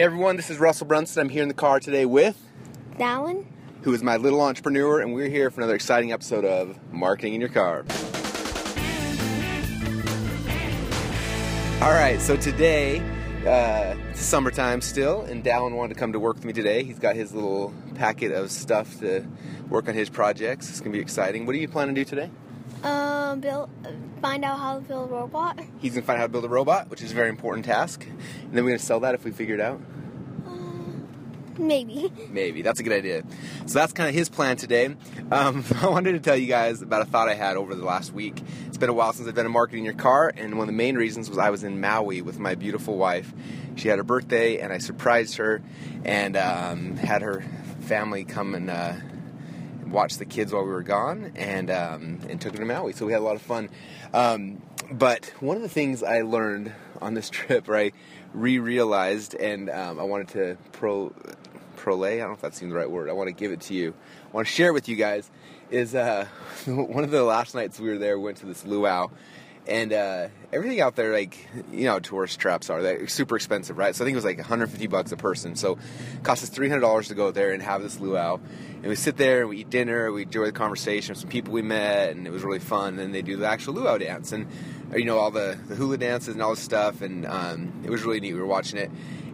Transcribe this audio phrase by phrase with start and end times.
[0.00, 1.20] Hey everyone, this is Russell Brunson.
[1.20, 2.42] I'm here in the car today with,
[2.96, 3.44] Dallin?
[3.82, 7.40] who is my little entrepreneur, and we're here for another exciting episode of Marketing in
[7.42, 7.84] Your Car.
[11.82, 13.00] All right, so today,
[13.46, 16.82] uh, it's summertime still, and Dallin wanted to come to work with me today.
[16.82, 19.26] He's got his little packet of stuff to
[19.68, 20.70] work on his projects.
[20.70, 21.44] It's gonna be exciting.
[21.44, 22.30] What are you planning to do today?
[22.82, 23.70] Um, build,
[24.22, 25.60] find out how to build a robot.
[25.80, 28.06] He's gonna find out how to build a robot, which is a very important task,
[28.06, 29.80] and then we're gonna sell that if we figure it out.
[31.60, 32.10] Maybe.
[32.30, 32.62] Maybe.
[32.62, 33.22] That's a good idea.
[33.66, 34.96] So that's kind of his plan today.
[35.30, 38.12] Um, I wanted to tell you guys about a thought I had over the last
[38.12, 38.42] week.
[38.66, 40.96] It's been a while since I've a marketing your car, and one of the main
[40.96, 43.32] reasons was I was in Maui with my beautiful wife.
[43.76, 45.62] She had her birthday, and I surprised her
[46.04, 47.42] and um, had her
[47.80, 48.94] family come and uh,
[49.90, 52.92] watch the kids while we were gone, and um, and took them to Maui.
[52.92, 53.68] So we had a lot of fun.
[54.14, 57.92] Um, but one of the things I learned on this trip, or I
[58.32, 61.12] re-realized, and um, I wanted to pro
[61.76, 62.14] prolay.
[62.14, 63.08] I don't know if that seems the right word.
[63.08, 63.94] I want to give it to you.
[64.32, 65.30] I want to share it with you guys.
[65.70, 66.26] Is uh,
[66.66, 69.08] one of the last nights we were there, we went to this luau,
[69.66, 73.94] and uh, everything out there, like you know, tourist traps are they're super expensive, right?
[73.94, 75.56] So I think it was like 150 bucks a person.
[75.56, 75.78] So
[76.14, 78.38] it cost us 300 dollars to go there and have this luau.
[78.82, 81.52] And we sit there and we eat dinner, we enjoy the conversation with some people
[81.52, 82.90] we met, and it was really fun.
[82.90, 84.46] And then they do the actual luau dance, and
[84.94, 88.02] you know all the, the hula dances and all this stuff, and um, it was
[88.02, 88.34] really neat.
[88.34, 88.90] We were watching it,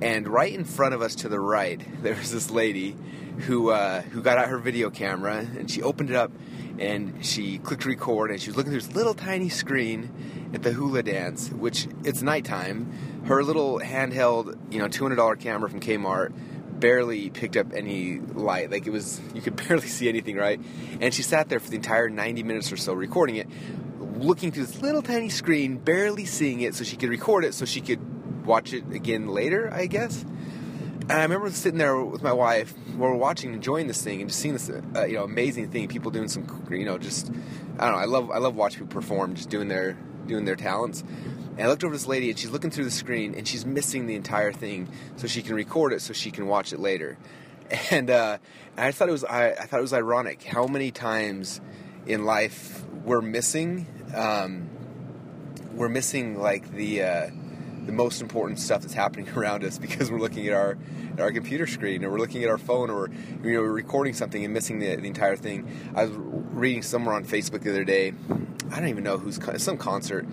[0.00, 2.96] and right in front of us to the right, there was this lady
[3.40, 6.30] who uh, who got out her video camera and she opened it up
[6.78, 10.10] and she clicked record and she was looking through this little tiny screen
[10.54, 13.22] at the hula dance, which it's nighttime.
[13.26, 16.32] Her little handheld, you know, two hundred dollar camera from Kmart
[16.80, 18.70] barely picked up any light.
[18.70, 20.60] Like it was, you could barely see anything, right?
[21.00, 23.48] And she sat there for the entire 90 minutes or so recording it,
[24.20, 27.64] looking through this little tiny screen, barely seeing it so she could record it so
[27.64, 28.00] she could
[28.46, 30.22] watch it again later, I guess.
[30.22, 34.30] And I remember sitting there with my wife while we're watching, enjoying this thing, and
[34.30, 35.88] just seeing this, uh, you know, amazing thing.
[35.88, 37.30] People doing some, you know, just
[37.78, 37.98] I don't know.
[37.98, 39.94] I love I love watching people perform, just doing their
[40.26, 41.02] doing their talents.
[41.56, 44.06] And I looked over this lady, and she's looking through the screen, and she's missing
[44.06, 47.18] the entire thing, so she can record it, so she can watch it later.
[47.92, 48.38] And, uh,
[48.76, 51.60] and I thought it was I, I thought it was ironic how many times
[52.04, 54.68] in life we're missing um,
[55.74, 57.30] we're missing like the uh,
[57.86, 60.78] the most important stuff that's happening around us because we're looking at our
[61.12, 63.10] at our computer screen or we're looking at our phone or
[63.42, 65.68] you know we're recording something and missing the, the entire thing.
[65.94, 68.12] I was reading somewhere on Facebook the other day.
[68.70, 70.26] I don't even know who's some concert.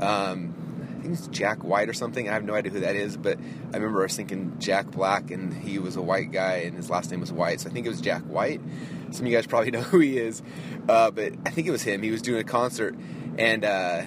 [0.00, 0.54] Um,
[0.98, 2.28] I think it's Jack White or something.
[2.28, 3.38] I have no idea who that is, but
[3.72, 6.88] I remember I was thinking Jack Black, and he was a white guy, and his
[6.88, 7.60] last name was White.
[7.60, 8.62] So I think it was Jack White.
[9.10, 10.42] Some of you guys probably know who he is,
[10.88, 12.02] uh, but I think it was him.
[12.02, 12.96] He was doing a concert,
[13.38, 14.02] and uh,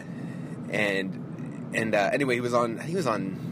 [0.69, 2.79] and and uh, anyway, he was on.
[2.79, 3.47] He was on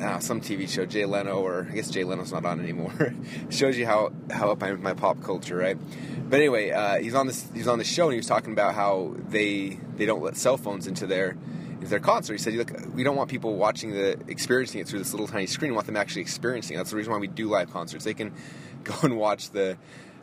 [0.00, 3.14] uh, some TV show, Jay Leno, or I guess Jay Leno's not on anymore.
[3.50, 5.76] Shows you how how up I am with my pop culture, right?
[6.28, 8.74] But anyway, uh, he's on this he's on the show, and he was talking about
[8.74, 11.36] how they they don't let cell phones into their
[11.74, 12.34] into their concert.
[12.34, 15.46] He said, "Look, we don't want people watching the experiencing it through this little tiny
[15.46, 15.72] screen.
[15.72, 16.74] We want them actually experiencing.
[16.74, 16.78] it.
[16.78, 18.04] That's the reason why we do live concerts.
[18.04, 18.34] They can
[18.84, 19.76] go and watch the."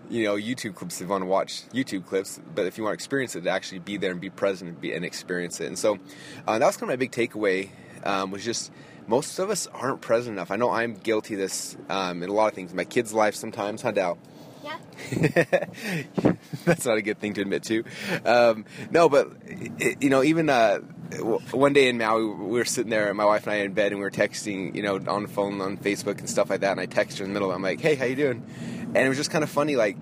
[0.10, 0.96] You know, YouTube clips.
[0.96, 3.50] If you want to watch YouTube clips, but if you want to experience it, to
[3.50, 5.68] actually be there and be present and, be, and experience it.
[5.68, 6.00] And so,
[6.48, 7.70] uh, that was kind of my big takeaway.
[8.04, 8.72] Um, was just
[9.08, 10.52] most of us aren't present enough.
[10.52, 12.74] I know I'm guilty of this um, in a lot of things.
[12.74, 14.18] My kids' life sometimes, huh, Dal?
[14.64, 14.78] Yeah.
[16.66, 17.84] That's not a good thing to admit to.
[18.26, 20.80] Um, no, but it, you know, even uh,
[21.52, 23.92] one day in Maui, we were sitting there, and my wife and I in bed,
[23.92, 26.72] and we were texting, you know, on the phone, on Facebook and stuff like that.
[26.72, 27.52] And I texted her in the middle.
[27.52, 28.44] I'm like, "Hey, how you doing?"
[28.96, 29.98] And it was just kind of funny, like.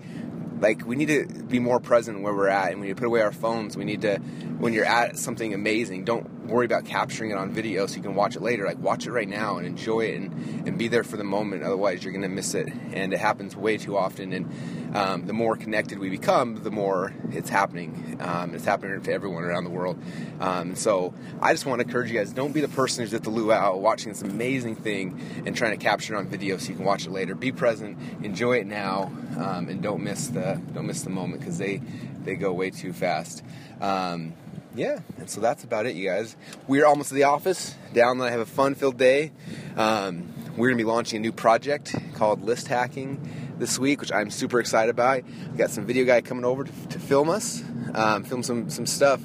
[0.60, 3.08] Like we need to be more present where we're at, and we need to put
[3.08, 3.76] away our phones.
[3.76, 7.86] We need to, when you're at something amazing, don't worry about capturing it on video
[7.86, 8.64] so you can watch it later.
[8.64, 11.62] Like watch it right now and enjoy it, and, and be there for the moment.
[11.62, 14.32] Otherwise, you're gonna miss it, and it happens way too often.
[14.32, 18.16] And um, the more connected we become, the more it's happening.
[18.20, 19.98] Um, it's happening to everyone around the world.
[20.40, 23.24] Um, so I just want to encourage you guys: don't be the person who's at
[23.24, 26.76] the luau watching this amazing thing and trying to capture it on video so you
[26.76, 27.34] can watch it later.
[27.34, 31.58] Be present, enjoy it now, um, and don't miss the don't miss the moment because
[31.58, 31.80] they
[32.24, 33.42] they go way too fast.
[33.80, 34.34] Um,
[34.74, 36.36] yeah, and so that's about it, you guys.
[36.66, 37.74] We're almost to the office.
[37.92, 39.30] Down, I have a fun-filled day.
[39.76, 44.30] Um, we're gonna be launching a new project called List Hacking this week, which I'm
[44.30, 45.22] super excited about.
[45.52, 47.62] We got some video guy coming over to, to film us,
[47.94, 49.20] um, film some some stuff,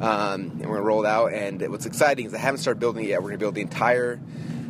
[0.00, 1.32] um, and we're gonna roll it out.
[1.32, 3.22] And what's exciting is I haven't started building it yet.
[3.22, 4.20] We're gonna build the entire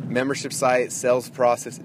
[0.07, 1.79] membership site, sales process,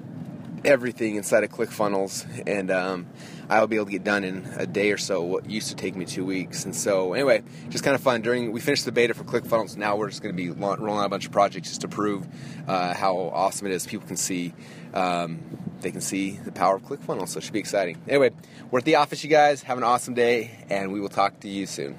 [0.65, 3.07] everything inside of ClickFunnels, and um,
[3.49, 5.23] I'll be able to get done in a day or so.
[5.23, 8.23] What used to take me two weeks, and so anyway, just kind of fun.
[8.23, 11.07] During we finished the beta for ClickFunnels, now we're just going to be rolling out
[11.07, 12.27] a bunch of projects just to prove
[12.67, 13.87] uh, how awesome it is.
[13.87, 14.55] People can see.
[14.93, 15.41] Um,
[15.81, 18.01] they can see the power of ClickFunnels, so it should be exciting.
[18.09, 18.31] Anyway,
[18.71, 19.63] we're at the office, you guys.
[19.63, 21.99] Have an awesome day, and we will talk to you soon.